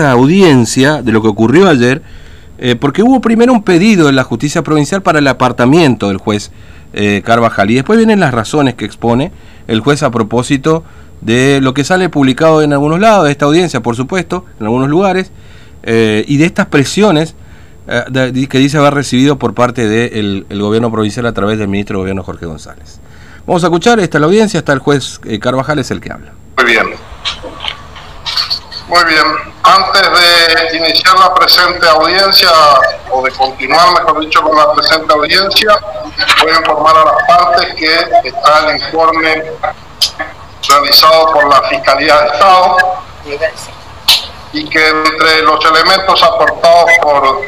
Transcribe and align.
esa 0.00 0.12
audiencia, 0.12 1.02
de 1.02 1.12
lo 1.12 1.20
que 1.20 1.28
ocurrió 1.28 1.68
ayer, 1.68 2.02
eh, 2.58 2.74
porque 2.74 3.02
hubo 3.02 3.20
primero 3.20 3.52
un 3.52 3.62
pedido 3.62 4.08
en 4.08 4.16
la 4.16 4.24
justicia 4.24 4.62
provincial 4.62 5.02
para 5.02 5.18
el 5.18 5.26
apartamiento 5.28 6.08
del 6.08 6.16
juez 6.16 6.50
eh, 6.92 7.22
Carvajal 7.24 7.70
y 7.70 7.74
después 7.74 7.98
vienen 7.98 8.18
las 8.18 8.34
razones 8.34 8.74
que 8.74 8.84
expone 8.84 9.30
el 9.68 9.80
juez 9.80 10.02
a 10.02 10.10
propósito 10.10 10.82
de 11.20 11.60
lo 11.60 11.74
que 11.74 11.84
sale 11.84 12.08
publicado 12.08 12.62
en 12.62 12.72
algunos 12.72 12.98
lados, 12.98 13.26
de 13.26 13.32
esta 13.32 13.44
audiencia, 13.44 13.80
por 13.80 13.94
supuesto, 13.94 14.46
en 14.58 14.66
algunos 14.66 14.88
lugares, 14.88 15.32
eh, 15.82 16.24
y 16.26 16.38
de 16.38 16.46
estas 16.46 16.66
presiones 16.66 17.34
que 17.86 18.58
dice 18.58 18.78
haber 18.78 18.94
recibido 18.94 19.36
por 19.36 19.52
parte 19.52 19.88
del 19.88 20.46
gobierno 20.48 20.92
provincial 20.92 21.26
a 21.26 21.32
través 21.32 21.58
del 21.58 21.66
ministro 21.66 21.96
de 21.96 22.02
Gobierno 22.02 22.22
Jorge 22.22 22.46
González. 22.46 23.00
Vamos 23.46 23.64
a 23.64 23.66
escuchar, 23.66 23.98
esta 23.98 24.20
la 24.20 24.26
audiencia, 24.26 24.58
está 24.58 24.72
el 24.72 24.78
juez 24.78 25.20
Carvajal, 25.40 25.80
es 25.80 25.90
el 25.90 26.00
que 26.00 26.12
habla. 26.12 26.32
Muy 26.56 26.70
bien. 26.70 27.09
Muy 28.90 29.04
bien. 29.04 29.24
Antes 29.62 30.02
de 30.02 30.76
iniciar 30.76 31.16
la 31.16 31.32
presente 31.32 31.88
audiencia, 31.88 32.50
o 33.12 33.22
de 33.22 33.30
continuar, 33.30 33.88
mejor 33.92 34.18
dicho, 34.18 34.42
con 34.42 34.56
la 34.56 34.72
presente 34.72 35.14
audiencia, 35.14 35.78
voy 36.42 36.50
a 36.50 36.56
informar 36.56 36.96
a 36.96 37.04
las 37.04 37.22
partes 37.28 37.74
que 37.76 37.94
está 38.24 38.68
el 38.68 38.82
informe 38.82 39.44
realizado 40.68 41.32
por 41.32 41.48
la 41.48 41.62
Fiscalía 41.68 42.20
de 42.20 42.26
Estado 42.30 42.76
y 44.54 44.68
que 44.68 44.88
entre 44.88 45.42
los 45.42 45.64
elementos 45.64 46.20
aportados 46.24 46.90
por... 47.00 47.42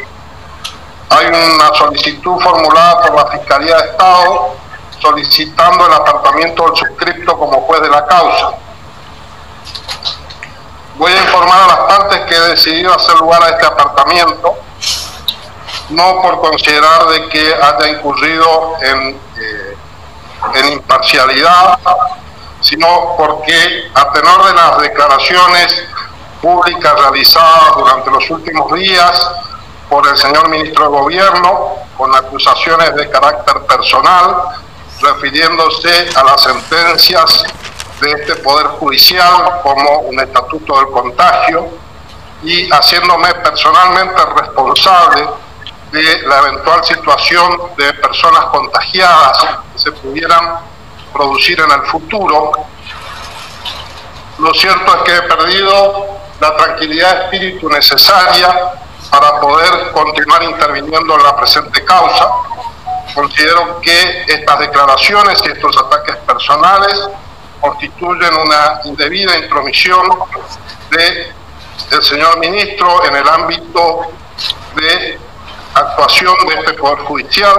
Hay 1.09 1.27
una 1.27 1.74
solicitud 1.74 2.40
formulada 2.40 3.01
por 3.02 3.16
la 3.16 3.27
Fiscalía 3.32 3.77
de 3.79 3.90
Estado 3.90 4.54
solicitando 5.01 5.87
el 5.88 5.93
apartamiento 5.93 6.66
del 6.66 6.77
suscripto 6.77 7.37
como 7.37 7.62
juez 7.62 7.82
de 7.82 7.90
la 7.90 8.06
causa 8.06 8.62
Voy 11.02 11.11
a 11.11 11.20
informar 11.20 11.62
a 11.62 11.66
las 11.66 11.79
partes 11.79 12.20
que 12.29 12.37
he 12.37 12.41
decidido 12.51 12.95
hacer 12.95 13.16
lugar 13.16 13.43
a 13.43 13.48
este 13.48 13.66
apartamiento, 13.66 14.55
no 15.88 16.23
por 16.23 16.41
considerar 16.41 17.09
de 17.09 17.29
que 17.29 17.52
haya 17.52 17.88
incurrido 17.88 18.74
en, 18.80 19.21
eh, 19.37 19.76
en 20.54 20.73
imparcialidad, 20.74 21.76
sino 22.60 23.16
porque 23.18 23.91
a 23.93 24.13
tenor 24.13 24.46
de 24.46 24.54
las 24.54 24.79
declaraciones 24.79 25.82
públicas 26.41 26.95
realizadas 26.95 27.74
durante 27.74 28.09
los 28.09 28.30
últimos 28.30 28.73
días 28.73 29.29
por 29.91 30.07
el 30.07 30.16
señor 30.16 30.51
ministro 30.51 30.85
de 30.85 30.91
Gobierno, 30.91 31.79
con 31.98 32.15
acusaciones 32.15 32.95
de 32.95 33.10
carácter 33.10 33.60
personal, 33.63 34.37
refiriéndose 35.01 36.10
a 36.15 36.23
las 36.23 36.43
sentencias 36.45 37.45
de 38.02 38.10
este 38.10 38.34
Poder 38.36 38.66
Judicial 38.66 39.60
como 39.62 40.00
un 40.00 40.18
estatuto 40.18 40.76
del 40.76 40.88
contagio 40.88 41.68
y 42.42 42.68
haciéndome 42.68 43.32
personalmente 43.34 44.20
responsable 44.36 45.28
de 45.92 46.23
la 46.23 46.38
eventual 46.38 46.84
situación 46.84 47.60
de 47.76 47.95
personas 47.95 48.46
contagiadas 48.46 49.46
que 49.73 49.78
se 49.78 49.92
pudieran 49.92 50.58
producir 51.12 51.60
en 51.60 51.70
el 51.70 51.82
futuro. 51.82 52.52
Lo 54.38 54.52
cierto 54.54 54.96
es 54.96 55.02
que 55.02 55.16
he 55.16 55.23
perdido 55.23 56.06
la 56.40 56.56
tranquilidad 56.56 57.16
de 57.16 57.24
espíritu 57.24 57.68
necesaria 57.68 58.52
para 59.10 59.38
poder 59.38 59.92
continuar 59.92 60.42
interviniendo 60.42 61.14
en 61.14 61.23
la 61.23 61.36
presente 61.36 61.84
causa. 61.84 62.26
Considero 63.14 63.80
que 63.80 64.25
estas 64.26 64.58
declaraciones 64.58 65.41
y 65.44 65.50
estos 65.50 65.76
ataques 65.76 66.16
personales 66.16 67.08
constituyen 67.62 68.34
una 68.34 68.81
indebida 68.84 69.38
intromisión 69.38 70.03
de, 70.91 71.32
del 71.91 72.03
señor 72.03 72.38
ministro 72.38 73.04
en 73.06 73.16
el 73.16 73.28
ámbito 73.28 74.00
de 74.75 75.19
actuación 75.75 76.34
de 76.49 76.54
este 76.56 76.72
Poder 76.75 76.99
Judicial. 77.04 77.56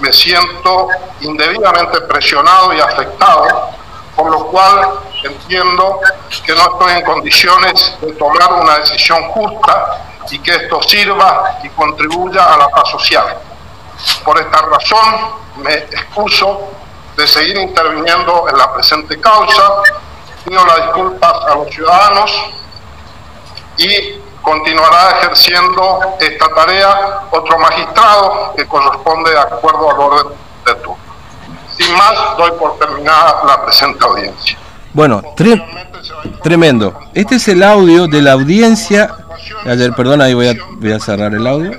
Me 0.00 0.12
siento 0.12 0.88
indebidamente 1.22 2.02
presionado 2.02 2.74
y 2.74 2.80
afectado, 2.80 3.70
por 4.14 4.30
lo 4.30 4.46
cual 4.48 5.00
entiendo 5.24 5.98
que 6.44 6.54
no 6.54 6.72
estoy 6.72 6.92
en 6.92 7.02
condiciones 7.02 7.96
de 8.02 8.12
tomar 8.12 8.52
una 8.52 8.78
decisión 8.78 9.22
justa 9.30 10.04
y 10.30 10.38
que 10.40 10.50
esto 10.50 10.82
sirva 10.82 11.58
y 11.62 11.70
contribuya 11.70 12.52
a 12.52 12.58
la 12.58 12.68
paz 12.68 12.90
social. 12.90 13.38
Por 14.24 14.38
esta 14.38 14.60
razón 14.60 15.30
me 15.56 15.72
excuso 15.72 16.68
de 17.16 17.26
seguir 17.26 17.56
interviniendo 17.58 18.48
en 18.48 18.58
la 18.58 18.72
presente 18.74 19.18
causa. 19.20 19.62
Pido 20.44 20.64
las 20.64 20.76
disculpas 20.76 21.32
a 21.46 21.54
los 21.56 21.68
ciudadanos 21.70 22.30
y 23.78 24.20
continuará 24.42 25.18
ejerciendo 25.18 26.00
esta 26.20 26.48
tarea 26.54 27.22
otro 27.30 27.58
magistrado 27.58 28.54
que 28.56 28.64
corresponde 28.66 29.30
de 29.30 29.38
acuerdo 29.38 29.90
al 29.90 29.98
orden 29.98 30.32
de 30.64 30.74
turno. 30.74 30.96
Sin 31.76 31.92
más, 31.96 32.36
doy 32.38 32.52
por 32.52 32.78
terminada 32.78 33.42
la 33.46 33.64
presente 33.64 34.04
audiencia. 34.04 34.56
Bueno, 34.92 35.22
tremendo. 36.42 36.98
Este 37.12 37.34
es 37.34 37.48
el 37.48 37.62
audio 37.62 38.06
de 38.06 38.22
la 38.22 38.32
audiencia. 38.32 39.14
Ayer, 39.66 39.92
perdón, 39.94 40.22
ahí 40.22 40.32
voy 40.32 40.48
a, 40.48 41.00
cerrar 41.00 41.34
el 41.34 41.46
audio. 41.46 41.72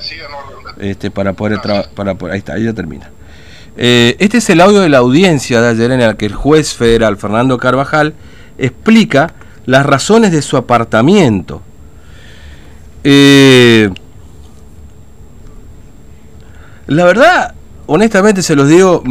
Este, 0.77 1.09
para 1.09 1.33
poder 1.33 1.59
para 1.61 2.11
ahí 2.31 2.37
está, 2.37 2.53
ahí 2.53 2.65
ya 2.65 2.73
termina. 2.73 3.09
Eh, 3.79 4.15
este 4.17 4.39
es 4.39 4.49
el 4.49 4.59
audio 4.59 4.79
de 4.79 4.89
la 4.89 4.97
audiencia 4.97 5.61
de 5.61 5.69
ayer 5.69 5.91
en 5.91 6.01
el 6.01 6.17
que 6.17 6.25
el 6.25 6.33
juez 6.33 6.73
federal 6.73 7.15
Fernando 7.15 7.59
Carvajal 7.59 8.15
explica 8.57 9.33
las 9.67 9.85
razones 9.85 10.31
de 10.31 10.41
su 10.41 10.57
apartamiento. 10.57 11.61
Eh, 13.03 13.89
la 16.87 17.05
verdad, 17.05 17.53
honestamente 17.85 18.41
se 18.41 18.55
los 18.55 18.67
digo, 18.67 19.03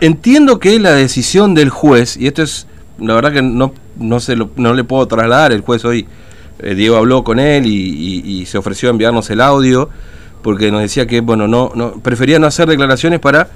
entiendo 0.00 0.58
que 0.58 0.78
la 0.78 0.92
decisión 0.92 1.54
del 1.54 1.68
juez, 1.68 2.16
y 2.16 2.28
esto 2.28 2.42
es, 2.42 2.66
la 2.98 3.14
verdad 3.14 3.32
que 3.32 3.42
no, 3.42 3.74
no, 3.98 4.20
se 4.20 4.36
no 4.36 4.72
le 4.72 4.84
puedo 4.84 5.06
trasladar, 5.06 5.52
el 5.52 5.60
juez 5.60 5.84
hoy, 5.84 6.06
eh, 6.60 6.74
Diego 6.74 6.96
habló 6.96 7.24
con 7.24 7.38
él 7.38 7.66
y 7.66 8.46
se 8.46 8.56
ofreció 8.56 8.88
a 8.88 8.92
enviarnos 8.92 9.28
el 9.28 9.42
audio 9.42 9.90
porque 10.48 10.70
nos 10.70 10.80
decía 10.80 11.06
que 11.06 11.20
bueno 11.20 11.46
no, 11.46 11.72
no 11.74 11.92
prefería 12.00 12.38
no 12.38 12.46
hacer 12.46 12.66
declaraciones 12.70 13.20
para 13.20 13.50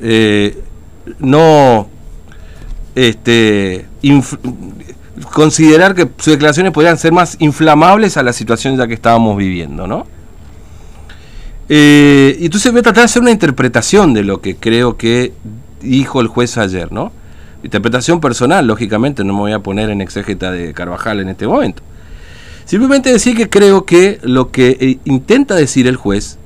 eh, 0.00 0.56
no 1.18 1.88
este 2.94 3.86
considerar 5.32 5.96
que 5.96 6.08
sus 6.18 6.34
declaraciones 6.34 6.70
podrían 6.70 6.96
ser 6.96 7.10
más 7.10 7.34
inflamables 7.40 8.16
a 8.16 8.22
la 8.22 8.32
situación 8.32 8.76
ya 8.76 8.86
que 8.86 8.94
estábamos 8.94 9.36
viviendo, 9.36 9.88
¿no? 9.88 10.06
Eh, 11.68 12.38
entonces 12.40 12.70
voy 12.70 12.78
a 12.78 12.82
tratar 12.84 13.00
de 13.00 13.06
hacer 13.06 13.22
una 13.22 13.32
interpretación 13.32 14.14
de 14.14 14.22
lo 14.22 14.40
que 14.40 14.54
creo 14.54 14.96
que 14.96 15.32
dijo 15.80 16.20
el 16.20 16.28
juez 16.28 16.56
ayer, 16.56 16.92
¿no? 16.92 17.10
Interpretación 17.64 18.20
personal, 18.20 18.64
lógicamente, 18.64 19.24
no 19.24 19.32
me 19.32 19.40
voy 19.40 19.52
a 19.52 19.58
poner 19.58 19.90
en 19.90 20.02
exégeta 20.02 20.52
de 20.52 20.72
Carvajal 20.72 21.18
en 21.18 21.30
este 21.30 21.48
momento. 21.48 21.82
Simplemente 22.66 23.12
decir 23.12 23.36
que 23.36 23.48
creo 23.48 23.84
que 23.84 24.18
lo 24.22 24.50
que 24.50 24.76
eh, 24.80 24.98
intenta 25.04 25.54
decir 25.54 25.86
el 25.86 25.96
juez 25.96 26.36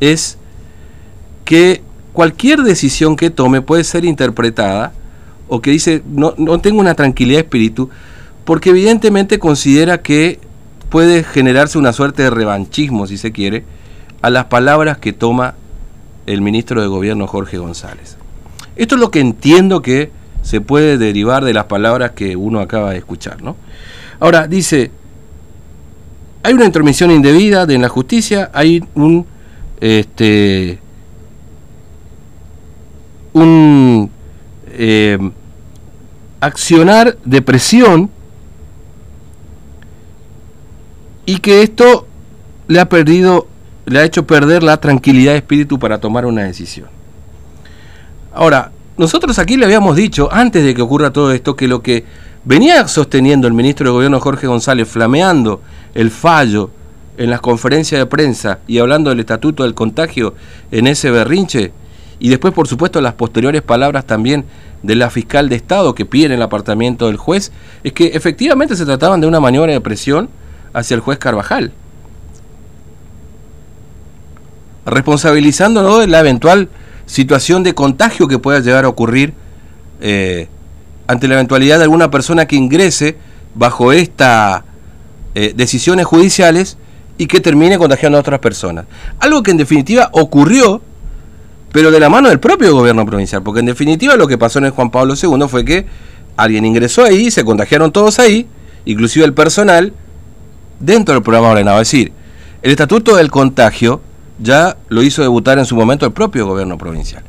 es 0.00 0.36
que 1.44 1.82
cualquier 2.12 2.62
decisión 2.62 3.16
que 3.16 3.30
tome 3.30 3.62
puede 3.62 3.84
ser 3.84 4.04
interpretada 4.04 4.92
o 5.48 5.62
que 5.62 5.70
dice 5.70 6.02
no, 6.06 6.34
no 6.36 6.60
tengo 6.60 6.80
una 6.80 6.94
tranquilidad 6.94 7.38
de 7.38 7.44
espíritu 7.44 7.90
porque 8.44 8.70
evidentemente 8.70 9.38
considera 9.38 10.02
que 10.02 10.40
puede 10.90 11.22
generarse 11.22 11.78
una 11.78 11.92
suerte 11.92 12.24
de 12.24 12.30
revanchismo, 12.30 13.06
si 13.06 13.16
se 13.16 13.30
quiere, 13.32 13.64
a 14.20 14.30
las 14.30 14.46
palabras 14.46 14.98
que 14.98 15.12
toma 15.12 15.54
el 16.26 16.42
ministro 16.42 16.82
de 16.82 16.88
Gobierno 16.88 17.26
Jorge 17.28 17.58
González. 17.58 18.16
Esto 18.74 18.96
es 18.96 19.00
lo 19.00 19.10
que 19.10 19.20
entiendo 19.20 19.80
que 19.80 20.10
se 20.42 20.60
puede 20.60 20.98
derivar 20.98 21.44
de 21.44 21.54
las 21.54 21.64
palabras 21.64 22.12
que 22.12 22.36
uno 22.36 22.60
acaba 22.60 22.90
de 22.90 22.98
escuchar, 22.98 23.42
¿no? 23.42 23.56
Ahora, 24.20 24.48
dice, 24.48 24.90
hay 26.42 26.54
una 26.54 26.64
intromisión 26.64 27.10
indebida 27.10 27.66
de 27.66 27.74
en 27.74 27.82
la 27.82 27.88
justicia, 27.88 28.50
hay 28.52 28.82
un 28.94 29.26
este 29.80 30.78
un 33.32 34.10
eh, 34.68 35.18
accionar 36.40 37.16
de 37.24 37.42
presión 37.42 38.10
y 41.24 41.38
que 41.38 41.62
esto 41.62 42.06
le 42.68 42.80
ha 42.80 42.88
perdido, 42.88 43.46
le 43.86 44.00
ha 44.00 44.04
hecho 44.04 44.26
perder 44.26 44.62
la 44.62 44.78
tranquilidad 44.78 45.32
de 45.32 45.38
espíritu 45.38 45.78
para 45.78 45.98
tomar 45.98 46.26
una 46.26 46.42
decisión. 46.42 46.88
Ahora, 48.34 48.72
nosotros 48.96 49.38
aquí 49.38 49.56
le 49.56 49.66
habíamos 49.66 49.96
dicho, 49.96 50.28
antes 50.32 50.64
de 50.64 50.74
que 50.74 50.82
ocurra 50.82 51.12
todo 51.12 51.32
esto, 51.32 51.54
que 51.54 51.68
lo 51.68 51.82
que 51.82 52.04
venía 52.44 52.86
sosteniendo 52.88 53.46
el 53.46 53.52
ministro 53.52 53.86
de 53.86 53.92
Gobierno 53.92 54.20
Jorge 54.20 54.46
González, 54.46 54.88
flameando 54.88 55.60
el 55.94 56.10
fallo 56.10 56.70
en 57.16 57.30
las 57.30 57.40
conferencias 57.40 57.98
de 57.98 58.06
prensa 58.06 58.60
y 58.66 58.78
hablando 58.78 59.10
del 59.10 59.20
estatuto 59.20 59.64
del 59.64 59.74
contagio 59.74 60.34
en 60.70 60.86
ese 60.86 61.10
berrinche, 61.10 61.72
y 62.18 62.28
después, 62.28 62.54
por 62.54 62.68
supuesto, 62.68 63.00
las 63.00 63.14
posteriores 63.14 63.62
palabras 63.62 64.06
también 64.06 64.44
de 64.84 64.94
la 64.94 65.10
fiscal 65.10 65.48
de 65.48 65.56
Estado 65.56 65.94
que 65.94 66.06
pide 66.06 66.34
el 66.34 66.42
apartamento 66.42 67.08
del 67.08 67.16
juez, 67.16 67.50
es 67.82 67.92
que 67.92 68.12
efectivamente 68.14 68.76
se 68.76 68.84
trataban 68.84 69.20
de 69.20 69.26
una 69.26 69.40
maniobra 69.40 69.72
de 69.72 69.80
presión 69.80 70.28
hacia 70.72 70.94
el 70.94 71.00
juez 71.00 71.18
Carvajal. 71.18 71.72
Responsabilizándolo 74.86 75.98
de 75.98 76.06
la 76.06 76.20
eventual 76.20 76.68
situación 77.06 77.64
de 77.64 77.74
contagio 77.74 78.28
que 78.28 78.38
pueda 78.38 78.60
llegar 78.60 78.84
a 78.84 78.88
ocurrir 78.88 79.34
eh, 80.00 80.48
ante 81.08 81.26
la 81.26 81.34
eventualidad 81.34 81.78
de 81.78 81.84
alguna 81.84 82.10
persona 82.10 82.46
que 82.46 82.54
ingrese 82.54 83.16
bajo 83.54 83.92
estas 83.92 84.62
eh, 85.34 85.52
decisiones 85.56 86.06
judiciales 86.06 86.78
y 87.18 87.26
que 87.26 87.40
termine 87.40 87.78
contagiando 87.78 88.18
a 88.18 88.20
otras 88.20 88.40
personas. 88.40 88.86
Algo 89.20 89.42
que 89.42 89.50
en 89.50 89.56
definitiva 89.56 90.08
ocurrió 90.12 90.82
pero 91.72 91.90
de 91.90 91.98
la 91.98 92.10
mano 92.10 92.28
del 92.28 92.38
propio 92.38 92.74
gobierno 92.74 93.04
provincial, 93.06 93.42
porque 93.42 93.60
en 93.60 93.66
definitiva 93.66 94.14
lo 94.16 94.28
que 94.28 94.36
pasó 94.36 94.58
en 94.58 94.70
Juan 94.70 94.90
Pablo 94.90 95.14
II 95.20 95.48
fue 95.48 95.64
que 95.64 95.86
alguien 96.36 96.66
ingresó 96.66 97.02
ahí, 97.02 97.30
se 97.30 97.44
contagiaron 97.44 97.90
todos 97.90 98.18
ahí, 98.18 98.46
inclusive 98.84 99.24
el 99.24 99.32
personal, 99.32 99.94
dentro 100.78 101.14
del 101.14 101.22
programa 101.22 101.48
ordenado. 101.48 101.80
Es 101.80 101.90
decir, 101.90 102.12
el 102.60 102.70
estatuto 102.70 103.16
del 103.16 103.30
contagio 103.30 104.02
ya 104.38 104.76
lo 104.90 105.02
hizo 105.02 105.22
debutar 105.22 105.58
en 105.58 105.64
su 105.64 105.74
momento 105.74 106.04
el 106.04 106.12
propio 106.12 106.46
gobierno 106.46 106.76
provincial. 106.76 107.22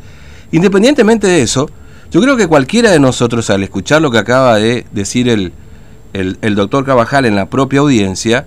Independientemente 0.52 1.26
de 1.26 1.42
eso, 1.42 1.70
yo 2.12 2.22
creo 2.22 2.36
que 2.36 2.48
cualquiera 2.48 2.92
de 2.92 3.00
nosotros 3.00 3.50
al 3.50 3.64
escuchar 3.64 4.02
lo 4.02 4.12
que 4.12 4.18
acaba 4.18 4.58
de 4.58 4.86
decir 4.92 5.30
el, 5.30 5.54
el, 6.14 6.38
el 6.42 6.56
doctor 6.56 6.86
Cabajal 6.86 7.26
en 7.26 7.36
la 7.36 7.50
propia 7.50 7.82
audiencia, 7.82 8.46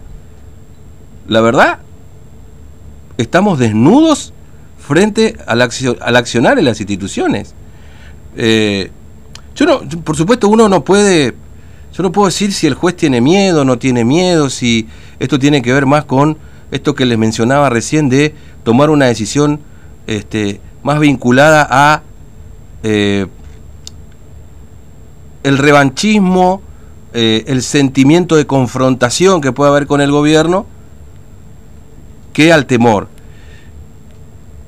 la 1.28 1.40
verdad, 1.40 1.78
estamos 3.18 3.58
desnudos 3.58 4.32
frente 4.78 5.36
al, 5.46 5.60
al 5.62 6.16
accionar 6.16 6.58
en 6.58 6.64
las 6.64 6.80
instituciones. 6.80 7.54
Eh, 8.36 8.90
yo 9.54 9.66
no, 9.66 9.80
por 10.04 10.16
supuesto, 10.16 10.48
uno 10.48 10.68
no 10.68 10.84
puede, 10.84 11.34
yo 11.92 12.02
no 12.02 12.12
puedo 12.12 12.26
decir 12.26 12.52
si 12.52 12.66
el 12.66 12.74
juez 12.74 12.96
tiene 12.96 13.20
miedo, 13.20 13.64
no 13.64 13.78
tiene 13.78 14.04
miedo, 14.04 14.50
si 14.50 14.88
esto 15.18 15.38
tiene 15.38 15.62
que 15.62 15.72
ver 15.72 15.86
más 15.86 16.04
con 16.04 16.38
esto 16.70 16.94
que 16.94 17.06
les 17.06 17.18
mencionaba 17.18 17.70
recién 17.70 18.08
de 18.08 18.34
tomar 18.64 18.90
una 18.90 19.06
decisión 19.06 19.60
este, 20.06 20.60
más 20.82 21.00
vinculada 21.00 21.66
a 21.70 22.02
eh, 22.82 23.26
el 25.42 25.58
revanchismo, 25.58 26.60
eh, 27.18 27.44
el 27.46 27.62
sentimiento 27.62 28.36
de 28.36 28.46
confrontación 28.46 29.40
que 29.40 29.50
puede 29.50 29.70
haber 29.70 29.86
con 29.86 30.02
el 30.02 30.10
gobierno, 30.10 30.66
que 32.34 32.52
al 32.52 32.66
temor. 32.66 33.08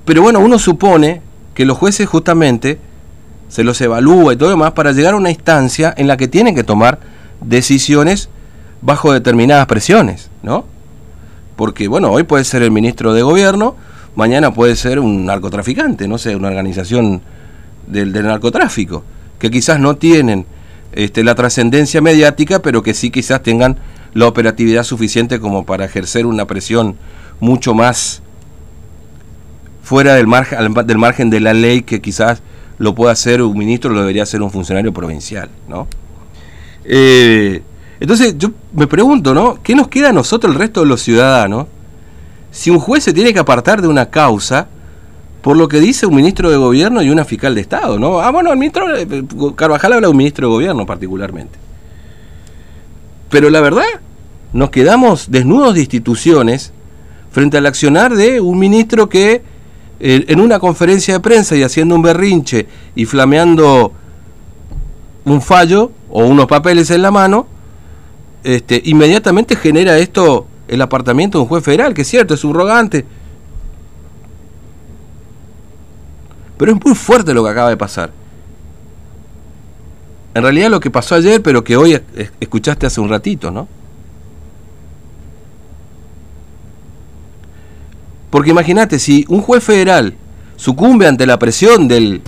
Pero 0.06 0.22
bueno, 0.22 0.40
uno 0.40 0.58
supone 0.58 1.20
que 1.52 1.66
los 1.66 1.76
jueces 1.76 2.08
justamente 2.08 2.78
se 3.48 3.64
los 3.64 3.78
evalúa 3.82 4.32
y 4.32 4.36
todo 4.38 4.48
lo 4.48 4.56
demás 4.56 4.72
para 4.72 4.92
llegar 4.92 5.12
a 5.12 5.18
una 5.18 5.28
instancia 5.28 5.92
en 5.94 6.06
la 6.06 6.16
que 6.16 6.26
tienen 6.26 6.54
que 6.54 6.64
tomar 6.64 7.00
decisiones 7.42 8.30
bajo 8.80 9.12
determinadas 9.12 9.66
presiones, 9.66 10.30
¿no? 10.42 10.64
Porque, 11.54 11.86
bueno, 11.86 12.10
hoy 12.10 12.22
puede 12.22 12.44
ser 12.44 12.62
el 12.62 12.70
ministro 12.70 13.12
de 13.12 13.20
gobierno, 13.20 13.76
mañana 14.16 14.54
puede 14.54 14.74
ser 14.74 15.00
un 15.00 15.26
narcotraficante, 15.26 16.08
no 16.08 16.16
sé, 16.16 16.34
una 16.34 16.48
organización 16.48 17.20
del, 17.86 18.10
narcotráfico, 18.14 19.04
que 19.38 19.50
quizás 19.50 19.78
no 19.78 19.96
tienen 19.96 20.46
este, 20.98 21.22
la 21.22 21.36
trascendencia 21.36 22.00
mediática, 22.00 22.60
pero 22.60 22.82
que 22.82 22.92
sí 22.92 23.12
quizás 23.12 23.40
tengan 23.40 23.76
la 24.14 24.26
operatividad 24.26 24.82
suficiente 24.82 25.38
como 25.38 25.64
para 25.64 25.84
ejercer 25.84 26.26
una 26.26 26.44
presión 26.44 26.96
mucho 27.38 27.72
más 27.72 28.20
fuera 29.84 30.14
del 30.16 30.26
margen, 30.26 31.30
de 31.30 31.38
la 31.38 31.54
ley 31.54 31.82
que 31.82 32.00
quizás 32.00 32.42
lo 32.78 32.96
pueda 32.96 33.12
hacer 33.12 33.42
un 33.42 33.56
ministro, 33.56 33.92
lo 33.92 34.00
debería 34.00 34.24
hacer 34.24 34.42
un 34.42 34.50
funcionario 34.50 34.92
provincial, 34.92 35.48
¿no? 35.68 35.86
Eh, 36.84 37.62
entonces 38.00 38.34
yo 38.36 38.50
me 38.72 38.88
pregunto, 38.88 39.34
¿no? 39.34 39.62
¿Qué 39.62 39.76
nos 39.76 39.86
queda 39.86 40.08
a 40.08 40.12
nosotros, 40.12 40.52
el 40.52 40.58
resto 40.58 40.80
de 40.80 40.86
los 40.86 41.00
ciudadanos, 41.00 41.68
si 42.50 42.70
un 42.70 42.80
juez 42.80 43.04
se 43.04 43.12
tiene 43.12 43.32
que 43.32 43.38
apartar 43.38 43.80
de 43.80 43.86
una 43.86 44.06
causa 44.06 44.66
por 45.42 45.56
lo 45.56 45.68
que 45.68 45.80
dice 45.80 46.06
un 46.06 46.16
ministro 46.16 46.50
de 46.50 46.56
gobierno 46.56 47.02
y 47.02 47.10
una 47.10 47.24
fiscal 47.24 47.54
de 47.54 47.60
Estado, 47.60 47.98
¿no? 47.98 48.20
Ah, 48.20 48.30
bueno, 48.30 48.52
el 48.52 48.58
ministro 48.58 48.96
eh, 48.96 49.06
Carvajal 49.54 49.94
habla 49.94 50.06
de 50.06 50.10
un 50.10 50.16
ministro 50.16 50.48
de 50.48 50.54
gobierno 50.54 50.86
particularmente. 50.86 51.58
Pero 53.30 53.50
la 53.50 53.60
verdad, 53.60 53.84
nos 54.52 54.70
quedamos 54.70 55.30
desnudos 55.30 55.74
de 55.74 55.80
instituciones 55.80 56.72
frente 57.30 57.58
al 57.58 57.66
accionar 57.66 58.14
de 58.14 58.40
un 58.40 58.58
ministro 58.58 59.08
que 59.08 59.42
en 60.00 60.40
una 60.40 60.60
conferencia 60.60 61.14
de 61.14 61.20
prensa 61.20 61.56
y 61.56 61.64
haciendo 61.64 61.96
un 61.96 62.02
berrinche 62.02 62.68
y 62.94 63.04
flameando 63.04 63.92
un 65.24 65.42
fallo 65.42 65.90
o 66.08 66.24
unos 66.24 66.46
papeles 66.46 66.90
en 66.90 67.02
la 67.02 67.10
mano, 67.10 67.46
este, 68.44 68.80
inmediatamente 68.84 69.56
genera 69.56 69.98
esto 69.98 70.46
el 70.68 70.80
apartamiento 70.82 71.38
de 71.38 71.42
un 71.42 71.48
juez 71.48 71.64
federal, 71.64 71.94
que 71.94 72.02
es 72.02 72.08
cierto, 72.08 72.34
es 72.34 72.40
subrogante. 72.40 73.04
Pero 76.58 76.72
es 76.72 76.84
muy 76.84 76.94
fuerte 76.94 77.32
lo 77.32 77.44
que 77.44 77.50
acaba 77.50 77.70
de 77.70 77.76
pasar. 77.76 78.10
En 80.34 80.42
realidad 80.42 80.70
lo 80.70 80.80
que 80.80 80.90
pasó 80.90 81.14
ayer, 81.14 81.42
pero 81.42 81.64
que 81.64 81.76
hoy 81.76 82.00
escuchaste 82.40 82.86
hace 82.86 83.00
un 83.00 83.08
ratito, 83.08 83.50
¿no? 83.50 83.66
Porque 88.30 88.50
imagínate, 88.50 88.98
si 88.98 89.24
un 89.28 89.40
juez 89.40 89.64
federal 89.64 90.14
sucumbe 90.56 91.06
ante 91.06 91.26
la 91.26 91.38
presión 91.38 91.88
del 91.88 92.20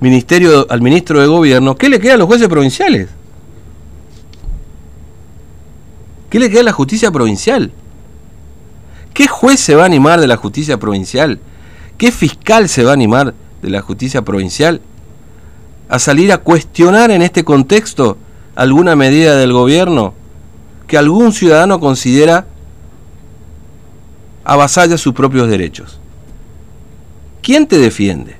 ministerio 0.00 0.66
al 0.68 0.82
ministro 0.82 1.20
de 1.20 1.26
gobierno, 1.26 1.76
¿qué 1.76 1.88
le 1.88 2.00
queda 2.00 2.14
a 2.14 2.16
los 2.16 2.26
jueces 2.26 2.48
provinciales? 2.48 3.08
¿Qué 6.30 6.40
le 6.40 6.50
queda 6.50 6.60
a 6.62 6.64
la 6.64 6.72
justicia 6.72 7.12
provincial? 7.12 7.70
¿Qué 9.12 9.28
juez 9.28 9.60
se 9.60 9.76
va 9.76 9.84
a 9.84 9.86
animar 9.86 10.20
de 10.20 10.26
la 10.26 10.36
justicia 10.36 10.78
provincial? 10.78 11.38
¿Qué 11.98 12.10
fiscal 12.10 12.68
se 12.68 12.84
va 12.84 12.90
a 12.90 12.94
animar 12.94 13.34
de 13.62 13.70
la 13.70 13.80
justicia 13.80 14.22
provincial 14.22 14.80
a 15.88 15.98
salir 15.98 16.32
a 16.32 16.38
cuestionar 16.38 17.10
en 17.10 17.22
este 17.22 17.44
contexto 17.44 18.18
alguna 18.54 18.96
medida 18.96 19.36
del 19.36 19.52
gobierno 19.52 20.14
que 20.86 20.98
algún 20.98 21.32
ciudadano 21.32 21.80
considera 21.80 22.46
avasalla 24.44 24.98
sus 24.98 25.14
propios 25.14 25.48
derechos. 25.48 25.98
¿Quién 27.42 27.66
te 27.66 27.78
defiende? 27.78 28.36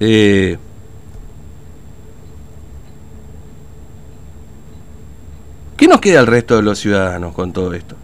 Eh, 0.00 0.56
¿Qué 5.80 5.88
nos 5.88 5.98
queda 6.02 6.20
al 6.20 6.26
resto 6.26 6.56
de 6.56 6.62
los 6.62 6.78
ciudadanos 6.78 7.32
con 7.32 7.54
todo 7.54 7.72
esto? 7.72 7.96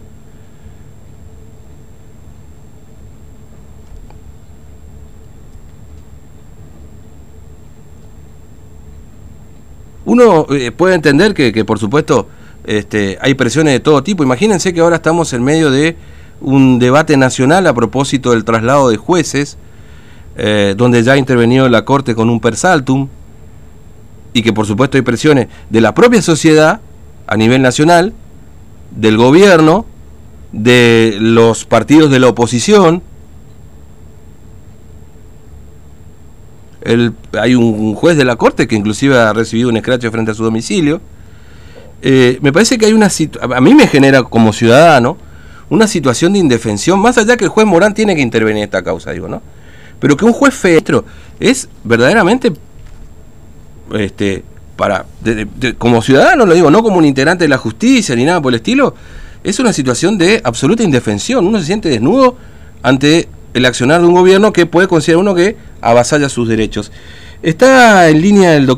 Uno 10.05 10.47
eh, 10.49 10.71
puede 10.71 10.95
entender 10.95 11.35
que, 11.35 11.63
por 11.65 11.77
supuesto 11.77 12.27
este, 12.65 13.19
hay 13.21 13.35
presiones 13.35 13.73
de 13.73 13.79
todo 13.79 14.01
tipo. 14.01 14.23
Imagínense 14.23 14.73
que 14.73 14.79
ahora 14.79 14.95
estamos 14.95 15.31
en 15.33 15.43
medio 15.43 15.69
de 15.69 15.95
un 16.41 16.79
debate 16.79 17.15
nacional 17.15 17.67
a 17.67 17.75
propósito 17.75 18.31
del 18.31 18.43
traslado 18.43 18.89
de 18.89 18.97
jueces, 18.97 19.59
eh, 20.35 20.73
donde 20.75 21.03
ya 21.03 21.11
ha 21.11 21.17
intervenido 21.17 21.69
la 21.69 21.85
Corte 21.85 22.15
con 22.15 22.31
un 22.31 22.39
persaltum, 22.39 23.07
y 24.33 24.41
que 24.41 24.51
por 24.51 24.65
supuesto 24.65 24.97
hay 24.97 25.03
presiones 25.03 25.47
de 25.69 25.79
la 25.79 25.93
propia 25.93 26.23
sociedad 26.23 26.81
a 27.27 27.37
nivel 27.37 27.61
nacional, 27.61 28.13
del 28.91 29.17
gobierno, 29.17 29.85
de 30.51 31.17
los 31.19 31.65
partidos 31.65 32.09
de 32.09 32.19
la 32.19 32.27
oposición, 32.27 33.03
hay 37.33 37.55
un 37.55 37.95
juez 37.95 38.17
de 38.17 38.23
la 38.23 38.37
corte 38.37 38.67
que 38.67 38.75
inclusive 38.75 39.17
ha 39.17 39.33
recibido 39.33 39.69
un 39.69 39.77
escrache 39.77 40.09
frente 40.09 40.31
a 40.31 40.33
su 40.33 40.43
domicilio. 40.43 41.01
Eh, 42.01 42.37
me 42.41 42.53
parece 42.53 42.77
que 42.77 42.85
hay 42.85 42.93
una 42.93 43.09
a 43.41 43.61
mí 43.61 43.75
me 43.75 43.87
genera 43.87 44.23
como 44.23 44.53
ciudadano 44.53 45.17
una 45.69 45.87
situación 45.87 46.33
de 46.33 46.39
indefensión, 46.39 46.99
más 46.99 47.17
allá 47.17 47.35
que 47.35 47.43
el 47.43 47.49
juez 47.49 47.67
Morán 47.67 47.93
tiene 47.93 48.15
que 48.15 48.21
intervenir 48.21 48.59
en 48.59 48.63
esta 48.63 48.83
causa, 48.83 49.11
digo, 49.11 49.27
¿no? 49.27 49.41
Pero 49.99 50.15
que 50.15 50.23
un 50.23 50.31
juez 50.31 50.53
federal 50.53 51.03
es 51.39 51.67
verdaderamente 51.83 52.53
este 53.93 54.45
para 54.77 55.05
como 55.77 56.01
ciudadano 56.01 56.45
lo 56.45 56.53
digo, 56.53 56.71
no 56.71 56.83
como 56.83 56.97
un 56.97 57.05
integrante 57.05 57.43
de 57.43 57.49
la 57.49 57.57
justicia 57.57 58.15
ni 58.15 58.23
nada 58.23 58.41
por 58.41 58.53
el 58.53 58.57
estilo, 58.57 58.93
es 59.43 59.59
una 59.59 59.73
situación 59.73 60.17
de 60.17 60.39
absoluta 60.43 60.83
indefensión, 60.83 61.45
uno 61.45 61.59
se 61.59 61.65
siente 61.65 61.89
desnudo 61.89 62.37
ante 62.83 63.27
el 63.53 63.65
accionar 63.65 64.01
de 64.01 64.07
un 64.07 64.13
gobierno 64.13 64.53
que 64.53 64.65
puede 64.65 64.87
considerar 64.87 65.21
uno 65.21 65.35
que 65.35 65.57
avasalla 65.81 66.29
sus 66.29 66.47
derechos. 66.47 66.91
Está 67.41 68.07
en 68.09 68.21
línea 68.21 68.55
el 68.55 68.65
doctor. 68.65 68.75